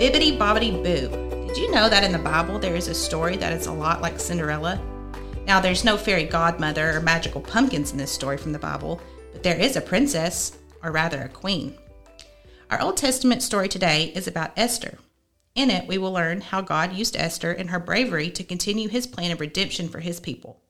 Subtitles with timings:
[0.00, 1.46] Bibbidi Bobbidi Boo.
[1.46, 4.00] Did you know that in the Bible there is a story that is a lot
[4.00, 4.80] like Cinderella?
[5.46, 8.98] Now, there's no fairy godmother or magical pumpkins in this story from the Bible,
[9.30, 11.76] but there is a princess, or rather a queen.
[12.70, 14.96] Our Old Testament story today is about Esther.
[15.54, 19.06] In it, we will learn how God used Esther and her bravery to continue his
[19.06, 20.62] plan of redemption for his people.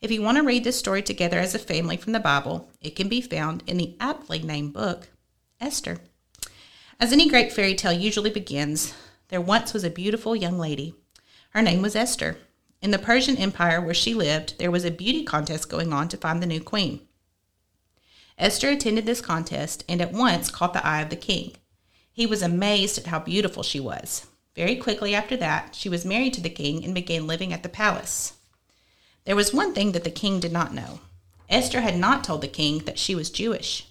[0.00, 2.96] If you want to read this story together as a family from the Bible, it
[2.96, 5.10] can be found in the aptly named book,
[5.60, 5.98] Esther.
[7.00, 8.92] As any great fairy tale usually begins,
[9.28, 10.96] there once was a beautiful young lady.
[11.50, 12.38] Her name was Esther.
[12.82, 16.16] In the Persian Empire where she lived, there was a beauty contest going on to
[16.16, 17.06] find the new queen.
[18.36, 21.52] Esther attended this contest and at once caught the eye of the king.
[22.12, 24.26] He was amazed at how beautiful she was.
[24.56, 27.68] Very quickly after that, she was married to the king and began living at the
[27.68, 28.32] palace.
[29.24, 30.98] There was one thing that the king did not know.
[31.48, 33.87] Esther had not told the king that she was Jewish.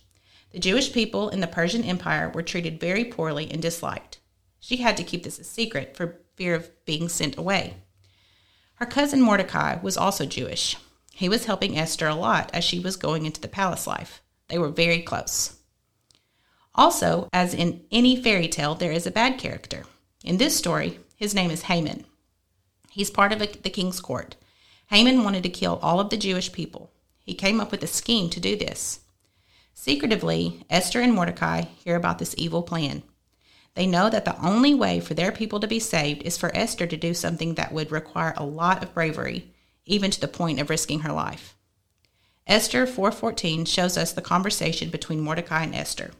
[0.52, 4.20] The Jewish people in the Persian Empire were treated very poorly and disliked.
[4.60, 7.76] She had to keep this a secret for fear of being sent away.
[8.76, 10.78] Her cousin Mordecai was also Jewish.
[11.14, 14.22] He was helping Esther a lot as she was going into the palace life.
[14.48, 15.58] They were very close.
[16.76, 19.84] Also, as in any fairy tale, there is a bad character.
[20.24, 22.06] In this story, his name is Haman.
[22.92, 24.36] He's part of the king's court.
[24.88, 26.92] Haman wanted to kill all of the Jewish people.
[27.20, 29.02] He came up with a scheme to do this.
[29.88, 33.04] Secretively, Esther and Mordecai hear about this evil plan.
[33.74, 36.86] They know that the only way for their people to be saved is for Esther
[36.86, 39.54] to do something that would require a lot of bravery,
[39.86, 41.56] even to the point of risking her life.
[42.46, 46.12] Esther 4:14 shows us the conversation between Mordecai and Esther.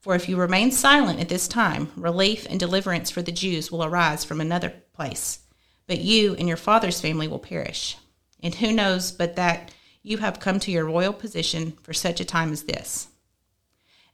[0.00, 3.84] For if you remain silent at this time, relief and deliverance for the Jews will
[3.84, 5.38] arise from another place,
[5.86, 7.96] but you and your father's family will perish.
[8.42, 9.70] And who knows but that
[10.06, 13.08] you have come to your royal position for such a time as this.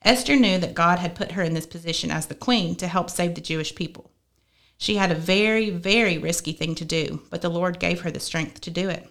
[0.01, 3.11] Esther knew that God had put her in this position as the queen to help
[3.11, 4.11] save the Jewish people.
[4.79, 8.21] She had a very, very risky thing to do, but the Lord gave her the
[8.21, 9.07] strength to do it.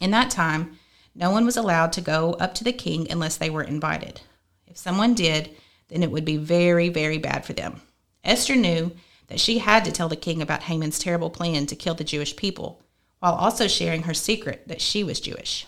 [0.00, 0.78] In that time,
[1.16, 4.20] no one was allowed to go up to the king unless they were invited.
[4.68, 5.50] If someone did,
[5.88, 7.80] then it would be very, very bad for them.
[8.22, 8.92] Esther knew
[9.26, 12.36] that she had to tell the king about Haman's terrible plan to kill the Jewish
[12.36, 12.85] people,
[13.18, 15.66] while also sharing her secret that she was Jewish.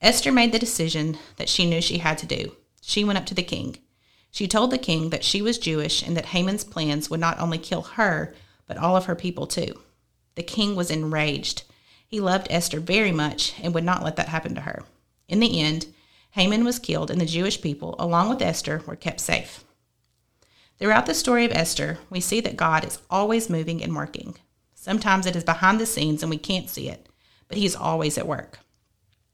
[0.00, 2.56] Esther made the decision that she knew she had to do.
[2.80, 3.76] She went up to the king.
[4.30, 7.58] She told the king that she was Jewish and that Haman's plans would not only
[7.58, 8.34] kill her,
[8.66, 9.80] but all of her people too.
[10.36, 11.64] The king was enraged.
[12.06, 14.84] He loved Esther very much and would not let that happen to her.
[15.28, 15.86] In the end,
[16.32, 19.64] Haman was killed and the Jewish people, along with Esther, were kept safe.
[20.78, 24.36] Throughout the story of Esther, we see that God is always moving and working.
[24.80, 27.06] Sometimes it is behind the scenes and we can't see it,
[27.48, 28.60] but He is always at work.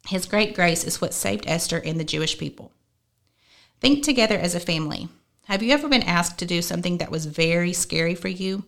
[0.08, 2.72] His great grace is what saved Esther and the Jewish people.
[3.80, 5.08] Think together as a family.
[5.44, 8.64] Have you ever been asked to do something that was very scary for you?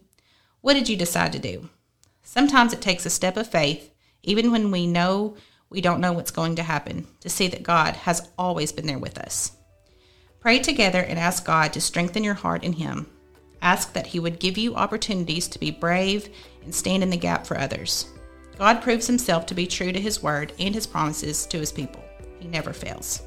[0.60, 1.68] What did you decide to do?
[2.22, 5.34] Sometimes it takes a step of faith, even when we know
[5.70, 9.00] we don't know what's going to happen, to see that God has always been there
[9.00, 9.50] with us.
[10.38, 13.08] Pray together and ask God to strengthen your heart in Him
[13.62, 16.28] Ask that He would give you opportunities to be brave
[16.64, 18.06] and stand in the gap for others.
[18.58, 22.04] God proves Himself to be true to His word and His promises to His people.
[22.40, 23.22] He never fails.